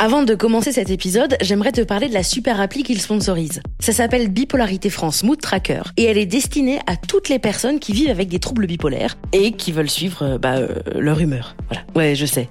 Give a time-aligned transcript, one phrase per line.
[0.00, 3.60] Avant de commencer cet épisode, j'aimerais te parler de la super appli qu'il sponsorise.
[3.80, 7.92] Ça s'appelle Bipolarité France Mood Tracker et elle est destinée à toutes les personnes qui
[7.92, 11.56] vivent avec des troubles bipolaires et qui veulent suivre euh, bah, euh, leur humeur.
[11.68, 11.82] Voilà.
[11.96, 12.48] Ouais, je sais.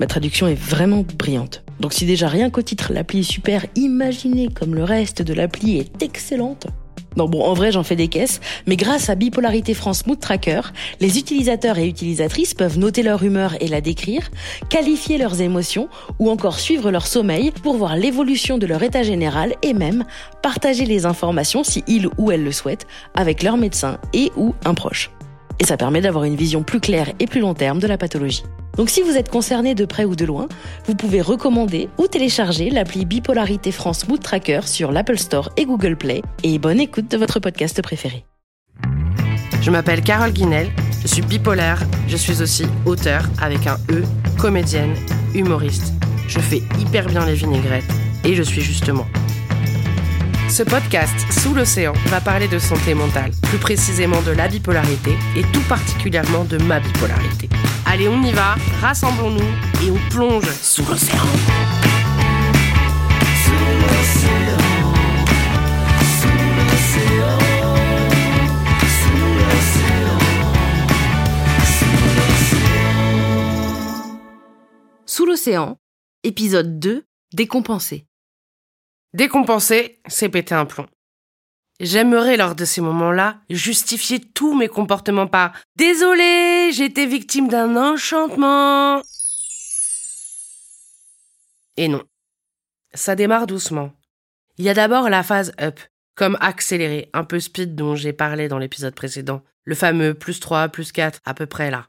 [0.00, 1.62] Ma traduction est vraiment brillante.
[1.78, 5.78] Donc si déjà rien qu'au titre l'appli est super, imaginez comme le reste de l'appli
[5.78, 6.66] est excellente.
[7.18, 10.60] Non, bon, en vrai, j'en fais des caisses, mais grâce à Bipolarité France Mood Tracker,
[11.00, 14.30] les utilisateurs et utilisatrices peuvent noter leur humeur et la décrire,
[14.68, 15.88] qualifier leurs émotions
[16.20, 20.04] ou encore suivre leur sommeil pour voir l'évolution de leur état général et même
[20.44, 24.74] partager les informations si ils ou elles le souhaitent avec leur médecin et ou un
[24.74, 25.10] proche.
[25.58, 28.44] Et ça permet d'avoir une vision plus claire et plus long terme de la pathologie.
[28.78, 30.48] Donc si vous êtes concerné de près ou de loin,
[30.86, 35.96] vous pouvez recommander ou télécharger l'appli Bipolarité France Mood Tracker sur l'Apple Store et Google
[35.96, 36.22] Play.
[36.44, 38.24] Et bonne écoute de votre podcast préféré.
[39.60, 40.68] Je m'appelle Carole Guinel,
[41.02, 44.04] je suis bipolaire, je suis aussi auteur avec un E,
[44.38, 44.94] comédienne,
[45.34, 45.92] humoriste.
[46.28, 47.82] Je fais hyper bien les vinaigrettes
[48.24, 49.06] et je suis justement
[50.48, 55.42] ce podcast, Sous l'océan, va parler de santé mentale, plus précisément de la bipolarité et
[55.52, 57.48] tout particulièrement de ma bipolarité.
[57.86, 61.18] Allez, on y va, rassemblons-nous et on plonge sous l'océan.
[75.06, 75.78] Sous l'océan,
[76.22, 78.07] épisode 2, décompensé.
[79.14, 80.86] Décompenser, c'est péter un plomb.
[81.80, 89.00] J'aimerais lors de ces moments-là justifier tous mes comportements par Désolé, j'étais victime d'un enchantement.
[91.78, 92.02] Et non.
[92.92, 93.92] Ça démarre doucement.
[94.58, 95.80] Il y a d'abord la phase up,
[96.14, 99.42] comme accéléré, un peu speed dont j'ai parlé dans l'épisode précédent.
[99.64, 101.86] Le fameux plus 3, plus 4, à peu près là.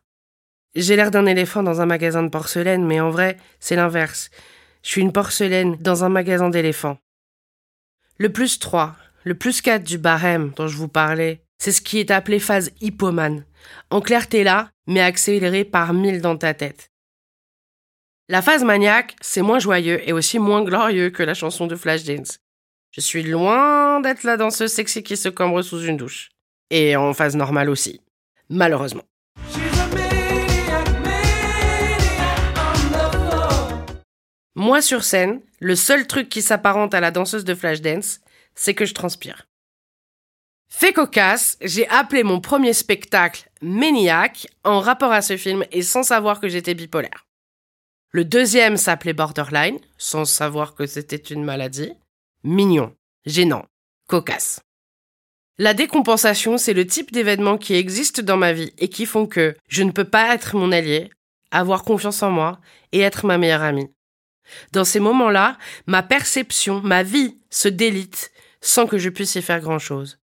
[0.75, 4.29] J'ai l'air d'un éléphant dans un magasin de porcelaine, mais en vrai, c'est l'inverse.
[4.83, 6.97] Je suis une porcelaine dans un magasin d'éléphants.
[8.21, 11.99] Le plus 3, le plus 4 du barème dont je vous parlais, c'est ce qui
[11.99, 13.45] est appelé phase hypomane.
[13.91, 16.91] En clair, t'es là, mais accéléré par mille dans ta tête.
[18.27, 22.39] La phase maniaque, c'est moins joyeux et aussi moins glorieux que la chanson de Flashdance.
[22.91, 26.29] Je suis loin d'être la danseuse sexy qui se cambre sous une douche.
[26.71, 28.01] Et en phase normale aussi.
[28.49, 29.08] Malheureusement.
[34.55, 38.19] Moi sur scène, le seul truc qui s'apparente à la danseuse de Flashdance,
[38.55, 39.47] c'est que je transpire.
[40.69, 46.03] Fait cocasse, j'ai appelé mon premier spectacle Maniac en rapport à ce film et sans
[46.03, 47.25] savoir que j'étais bipolaire.
[48.11, 51.93] Le deuxième s'appelait Borderline, sans savoir que c'était une maladie.
[52.43, 52.95] Mignon,
[53.25, 53.65] gênant,
[54.07, 54.61] cocasse.
[55.57, 59.55] La décompensation, c'est le type d'événement qui existe dans ma vie et qui font que
[59.67, 61.11] je ne peux pas être mon allié,
[61.51, 62.59] avoir confiance en moi
[62.93, 63.89] et être ma meilleure amie.
[64.71, 69.61] Dans ces moments-là, ma perception, ma vie se délite sans que je puisse y faire
[69.61, 70.19] grand-chose.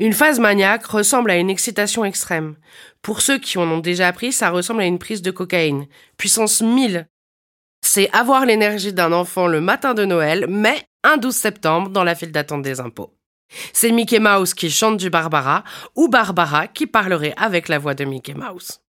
[0.00, 2.56] Une phase maniaque ressemble à une excitation extrême.
[3.00, 5.86] Pour ceux qui en ont déjà appris, ça ressemble à une prise de cocaïne.
[6.16, 7.06] Puissance 1000.
[7.86, 12.14] C'est avoir l'énergie d'un enfant le matin de Noël, mais un 12 septembre dans la
[12.14, 13.14] file d'attente des impôts.
[13.72, 15.62] C'est Mickey Mouse qui chante du Barbara
[15.94, 18.80] ou Barbara qui parlerait avec la voix de Mickey Mouse.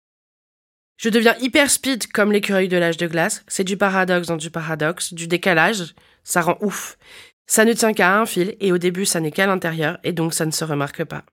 [0.98, 3.44] Je deviens hyper speed comme l'écureuil de l'âge de glace.
[3.48, 5.94] C'est du paradoxe dans du paradoxe, du décalage.
[6.24, 6.98] Ça rend ouf.
[7.48, 10.34] Ça ne tient qu'à un fil et au début ça n'est qu'à l'intérieur et donc
[10.34, 11.24] ça ne se remarque pas.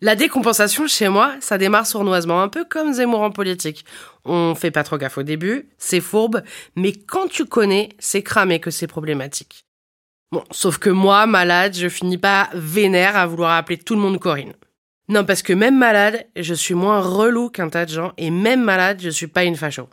[0.00, 3.84] La décompensation chez moi, ça démarre sournoisement, un peu comme Zemmour en politique.
[4.24, 6.42] On fait pas trop gaffe au début, c'est fourbe,
[6.74, 9.64] mais quand tu connais, c'est cramé que c'est problématique.
[10.32, 14.18] Bon, sauf que moi, malade, je finis pas vénère à vouloir appeler tout le monde
[14.18, 14.54] Corinne.
[15.08, 18.62] Non, parce que même malade, je suis moins relou qu'un tas de gens, et même
[18.62, 19.88] malade, je suis pas une facho.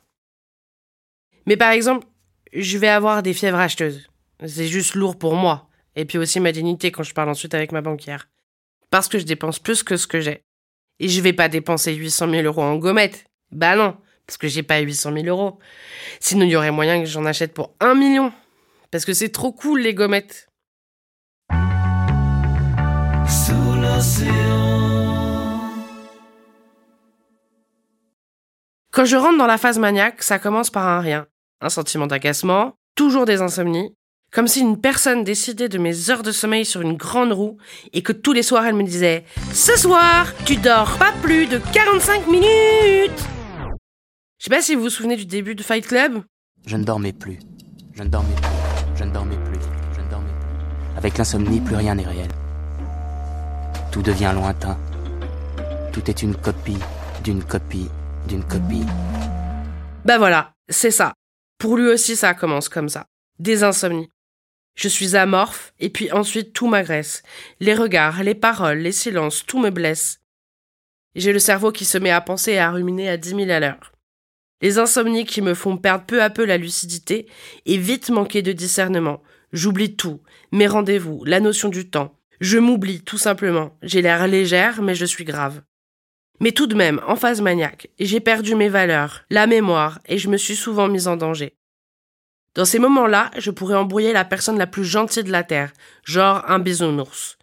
[1.46, 2.08] Mais par exemple,
[2.54, 4.08] je vais avoir des fièvres acheteuses.
[4.46, 7.72] C'est juste lourd pour moi, et puis aussi ma dignité quand je parle ensuite avec
[7.72, 8.30] ma banquière.
[8.90, 10.44] Parce que je dépense plus que ce que j'ai.
[11.00, 13.26] Et je vais pas dépenser 800 000 euros en gommettes.
[13.52, 15.60] Bah non, parce que j'ai pas 800 000 euros.
[16.20, 18.32] Sinon, il y aurait moyen que j'en achète pour un million.
[18.92, 20.48] Parce que c'est trop cool, les gommettes.
[23.28, 24.71] Sous l'océan.
[28.92, 31.26] Quand je rentre dans la phase maniaque, ça commence par un rien.
[31.62, 33.96] Un sentiment d'agacement, toujours des insomnies,
[34.34, 37.58] comme si une personne décidait de mes heures de sommeil sur une grande roue
[37.94, 39.24] et que tous les soirs elle me disait
[39.54, 43.24] Ce soir, tu dors pas plus de 45 minutes
[44.40, 46.24] Je sais pas si vous vous souvenez du début de Fight Club.
[46.66, 47.40] Je ne dormais plus.
[47.94, 48.52] Je ne dormais plus.
[48.96, 49.60] Je ne dormais plus.
[49.96, 50.98] Je ne dormais plus.
[50.98, 52.30] Avec l'insomnie, plus rien n'est réel.
[53.90, 54.78] Tout devient lointain.
[55.94, 56.80] Tout est une copie
[57.24, 57.88] d'une copie
[58.28, 58.86] d'une copie.
[60.06, 61.14] Bah voilà, c'est ça.
[61.58, 63.06] Pour lui aussi, ça commence comme ça.
[63.40, 64.10] Des insomnies.
[64.76, 67.24] Je suis amorphe, et puis ensuite tout m'agresse.
[67.60, 70.22] Les regards, les paroles, les silences, tout me blesse.
[71.16, 73.60] J'ai le cerveau qui se met à penser et à ruminer à dix mille à
[73.60, 73.92] l'heure.
[74.62, 77.28] Les insomnies qui me font perdre peu à peu la lucidité
[77.66, 79.22] et vite manquer de discernement.
[79.52, 80.22] J'oublie tout,
[80.52, 82.18] mes rendez-vous, la notion du temps.
[82.40, 83.78] Je m'oublie, tout simplement.
[83.82, 85.62] J'ai l'air légère, mais je suis grave.
[86.40, 90.30] Mais tout de même, en phase maniaque, j'ai perdu mes valeurs, la mémoire, et je
[90.30, 91.56] me suis souvent mise en danger.
[92.56, 95.72] Dans ces moments-là, je pourrais embrouiller la personne la plus gentille de la Terre,
[96.04, 97.38] genre un bisounours.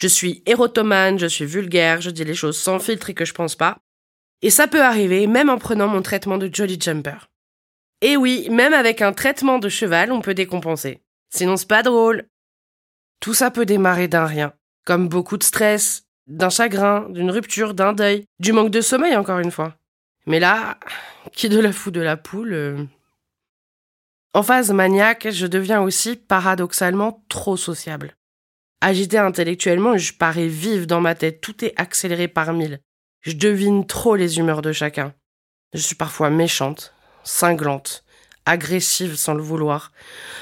[0.00, 3.34] Je suis érotomane, je suis vulgaire, je dis les choses sans filtre et que je
[3.34, 3.78] pense pas.
[4.40, 7.28] Et ça peut arriver même en prenant mon traitement de Jolly Jumper.
[8.00, 11.02] Et oui, même avec un traitement de cheval, on peut décompenser.
[11.30, 12.26] Sinon c'est pas drôle.
[13.20, 14.52] Tout ça peut démarrer d'un rien,
[14.84, 19.38] comme beaucoup de stress, d'un chagrin, d'une rupture, d'un deuil, du manque de sommeil encore
[19.38, 19.76] une fois.
[20.26, 20.78] Mais là,
[21.32, 22.84] qui de la fout de la poule euh,
[24.34, 28.16] En phase maniaque, je deviens aussi paradoxalement trop sociable.
[28.80, 32.80] Agité intellectuellement, je parais vive dans ma tête, tout est accéléré par mille.
[33.20, 35.14] Je devine trop les humeurs de chacun.
[35.72, 36.92] Je suis parfois méchante,
[37.22, 38.04] cinglante,
[38.44, 39.92] agressive sans le vouloir.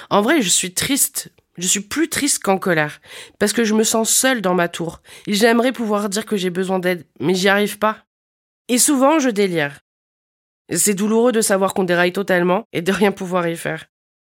[0.08, 1.30] En vrai, je suis triste.
[1.58, 3.00] Je suis plus triste qu'en colère,
[3.38, 6.50] parce que je me sens seule dans ma tour, et j'aimerais pouvoir dire que j'ai
[6.50, 8.05] besoin d'aide, mais j'y arrive pas.
[8.69, 9.81] Et souvent, je délire.
[10.73, 13.87] C'est douloureux de savoir qu'on déraille totalement et de rien pouvoir y faire.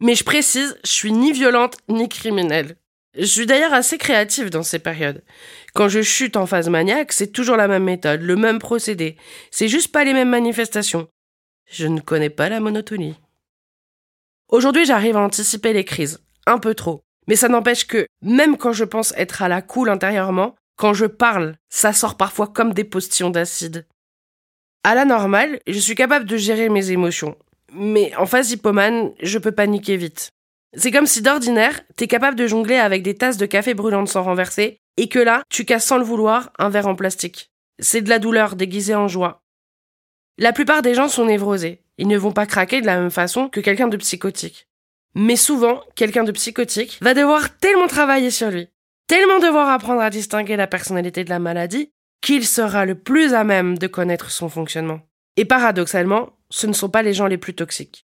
[0.00, 2.76] Mais je précise, je suis ni violente ni criminelle.
[3.16, 5.22] Je suis d'ailleurs assez créative dans ces périodes.
[5.72, 9.16] Quand je chute en phase maniaque, c'est toujours la même méthode, le même procédé.
[9.52, 11.06] C'est juste pas les mêmes manifestations.
[11.70, 13.14] Je ne connais pas la monotonie.
[14.48, 16.23] Aujourd'hui, j'arrive à anticiper les crises.
[16.46, 17.02] Un peu trop.
[17.26, 21.06] Mais ça n'empêche que, même quand je pense être à la cool intérieurement, quand je
[21.06, 23.86] parle, ça sort parfois comme des postillons d'acide.
[24.82, 27.36] À la normale, je suis capable de gérer mes émotions.
[27.72, 30.30] Mais en phase hippomane, je peux paniquer vite.
[30.76, 34.22] C'est comme si d'ordinaire, t'es capable de jongler avec des tasses de café brûlantes sans
[34.22, 37.50] renverser, et que là, tu casses sans le vouloir un verre en plastique.
[37.78, 39.40] C'est de la douleur déguisée en joie.
[40.36, 41.82] La plupart des gens sont névrosés.
[41.96, 44.68] Ils ne vont pas craquer de la même façon que quelqu'un de psychotique.
[45.14, 48.68] Mais souvent, quelqu'un de psychotique va devoir tellement travailler sur lui,
[49.06, 53.44] tellement devoir apprendre à distinguer la personnalité de la maladie, qu'il sera le plus à
[53.44, 55.00] même de connaître son fonctionnement.
[55.36, 58.06] Et paradoxalement, ce ne sont pas les gens les plus toxiques.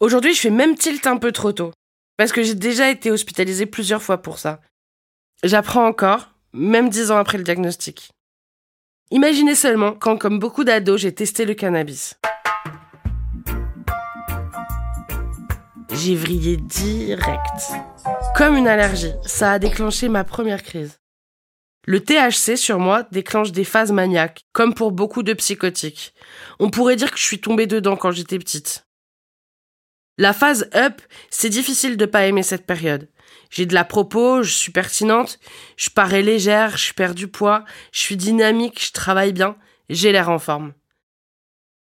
[0.00, 1.72] Aujourd'hui, je fais même tilt un peu trop tôt,
[2.16, 4.60] parce que j'ai déjà été hospitalisée plusieurs fois pour ça.
[5.42, 8.10] J'apprends encore, même dix ans après le diagnostic.
[9.10, 12.18] Imaginez seulement quand, comme beaucoup d'ados, j'ai testé le cannabis.
[15.98, 17.72] J'ai vrillé direct.
[18.34, 21.00] Comme une allergie, ça a déclenché ma première crise.
[21.86, 26.12] Le THC sur moi déclenche des phases maniaques, comme pour beaucoup de psychotiques.
[26.58, 28.86] On pourrait dire que je suis tombée dedans quand j'étais petite.
[30.18, 31.00] La phase up,
[31.30, 33.08] c'est difficile de pas aimer cette période.
[33.50, 35.38] J'ai de la propos, je suis pertinente,
[35.76, 39.56] je parais légère, je perds du poids, je suis dynamique, je travaille bien,
[39.88, 40.74] j'ai l'air en forme.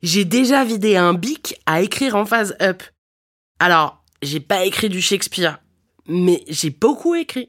[0.02, 2.82] J'ai déjà vidé un bic à écrire en phase up.
[3.58, 5.59] Alors, j'ai pas écrit du Shakespeare,
[6.06, 7.49] mais j'ai beaucoup écrit.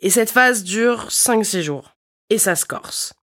[0.00, 1.96] Et cette phase dure 5-6 jours.
[2.30, 3.14] Et ça se corse.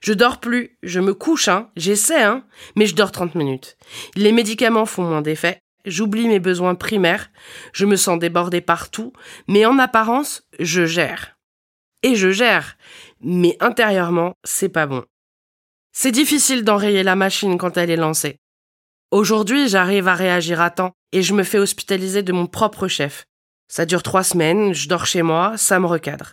[0.00, 2.44] Je dors plus, je me couche, hein, j'essaie, hein,
[2.74, 3.76] mais je dors 30 minutes.
[4.16, 7.30] Les médicaments font moins d'effet, J'oublie mes besoins primaires,
[7.72, 9.12] je me sens débordée partout,
[9.48, 11.36] mais en apparence, je gère.
[12.04, 12.76] Et je gère,
[13.20, 15.04] mais intérieurement, c'est pas bon.
[15.92, 18.38] C'est difficile d'enrayer la machine quand elle est lancée.
[19.12, 23.26] Aujourd'hui, j'arrive à réagir à temps et je me fais hospitaliser de mon propre chef.
[23.68, 26.32] Ça dure trois semaines, je dors chez moi, ça me recadre.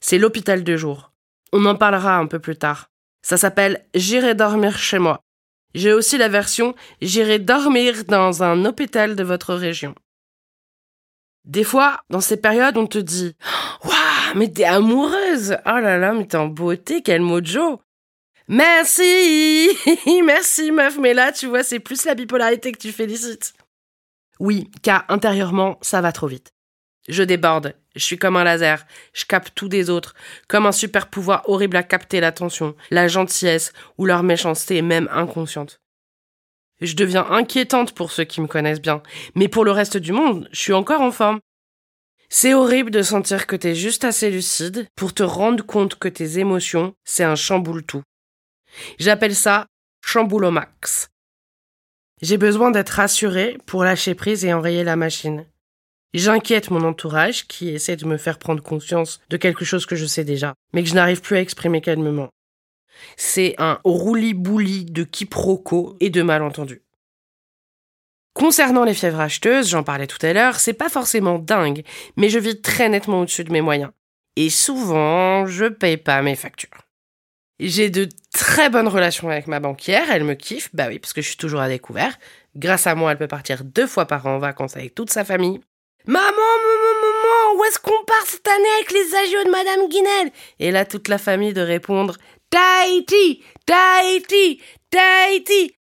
[0.00, 1.12] C'est l'hôpital de jour.
[1.52, 2.88] On en parlera un peu plus tard.
[3.20, 5.20] Ça s'appelle J'irai dormir chez moi.
[5.74, 9.94] J'ai aussi la version J'irai dormir dans un hôpital de votre région.
[11.44, 13.36] Des fois, dans ces périodes, on te dit
[13.84, 17.82] Waouh, mais t'es amoureuse Oh là là, mais t'es en beauté, quel mojo
[18.48, 19.68] Merci
[20.24, 23.54] Merci meuf, mais là, tu vois, c'est plus la bipolarité que tu félicites.
[24.40, 26.52] Oui, car intérieurement, ça va trop vite.
[27.08, 30.14] Je déborde, je suis comme un laser, je capte tout des autres,
[30.48, 35.80] comme un super pouvoir horrible à capter l'attention, la gentillesse ou leur méchanceté même inconsciente.
[36.80, 39.02] Je deviens inquiétante pour ceux qui me connaissent bien,
[39.34, 41.40] mais pour le reste du monde, je suis encore en forme.
[42.28, 46.38] C'est horrible de sentir que t'es juste assez lucide pour te rendre compte que tes
[46.38, 48.02] émotions, c'est un chamboule tout.
[48.98, 49.66] J'appelle ça
[50.04, 51.08] chamboule au max.
[52.20, 55.46] J'ai besoin d'être rassurée pour lâcher prise et enrayer la machine.
[56.14, 60.06] J'inquiète mon entourage qui essaie de me faire prendre conscience de quelque chose que je
[60.06, 62.28] sais déjà, mais que je n'arrive plus à exprimer calmement.
[63.16, 66.82] C'est un roulis-bouli de quiproquos et de malentendus.
[68.34, 71.82] Concernant les fièvres acheteuses, j'en parlais tout à l'heure, c'est pas forcément dingue,
[72.16, 73.90] mais je vis très nettement au-dessus de mes moyens.
[74.36, 76.86] Et souvent, je paye pas mes factures.
[77.58, 81.22] J'ai de très bonnes relations avec ma banquière, elle me kiffe, bah oui, parce que
[81.22, 82.18] je suis toujours à découvert.
[82.56, 85.24] Grâce à moi, elle peut partir deux fois par an en vacances avec toute sa
[85.24, 85.60] famille.
[86.06, 90.32] Maman, maman, maman, où est-ce qu'on part cette année avec les agios de Madame Guinel?
[90.58, 92.16] Et là, toute la famille de répondre
[92.50, 94.60] Tahiti, Tahiti,
[94.90, 95.76] Tahiti.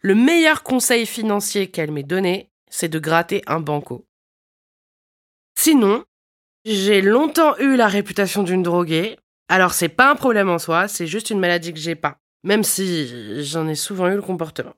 [0.00, 4.06] Le meilleur conseil financier qu'elle m'ait donné, c'est de gratter un banco.
[5.58, 6.04] Sinon,
[6.64, 9.18] j'ai longtemps eu la réputation d'une droguée.
[9.48, 12.18] Alors c'est pas un problème en soi, c'est juste une maladie que j'ai pas.
[12.44, 14.74] Même si j'en ai souvent eu le comportement.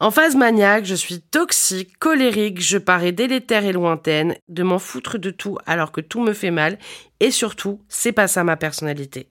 [0.00, 5.18] En phase maniaque, je suis toxique, colérique, je parais délétère et lointaine, de m'en foutre
[5.18, 6.78] de tout alors que tout me fait mal,
[7.18, 9.28] et surtout, c'est pas ça ma personnalité.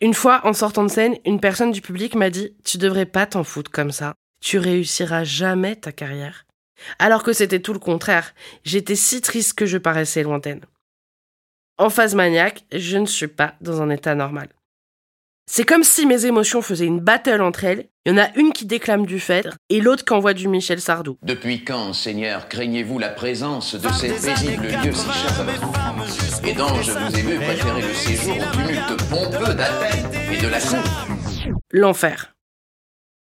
[0.00, 3.26] Une fois, en sortant de scène, une personne du public m'a dit Tu devrais pas
[3.26, 4.14] t'en foutre comme ça.
[4.42, 6.46] Tu réussiras jamais ta carrière.
[6.98, 8.34] Alors que c'était tout le contraire.
[8.64, 10.62] J'étais si triste que je paraissais lointaine.
[11.78, 14.48] En phase maniaque, je ne suis pas dans un état normal.
[15.46, 17.88] C'est comme si mes émotions faisaient une battle entre elles.
[18.04, 20.80] Il y en a une qui déclame du Phèdre et l'autre qui envoie du Michel
[20.80, 21.18] Sardou.
[21.22, 26.40] Depuis quand, Seigneur, craignez-vous la présence de ces paisibles lieux si chers à votre enfance
[26.44, 30.48] Et dont je vous ai vu préférer le séjour au tumulte pompeux d'Athènes et de
[30.48, 32.34] la cour L'enfer.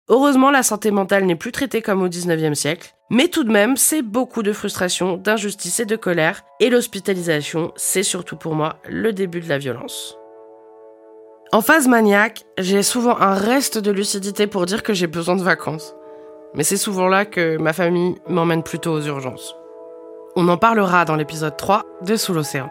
[0.08, 3.76] Heureusement, la santé mentale n'est plus traitée comme au 19e siècle, mais tout de même,
[3.76, 9.12] c'est beaucoup de frustration, d'injustice et de colère, et l'hospitalisation, c'est surtout pour moi le
[9.12, 10.18] début de la violence.
[11.50, 15.42] En phase maniaque, j'ai souvent un reste de lucidité pour dire que j'ai besoin de
[15.42, 15.94] vacances.
[16.54, 19.56] Mais c'est souvent là que ma famille m'emmène plutôt aux urgences.
[20.36, 22.70] On en parlera dans l'épisode 3 de Sous l'océan.